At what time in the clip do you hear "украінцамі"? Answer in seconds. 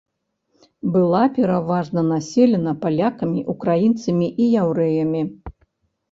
3.53-4.27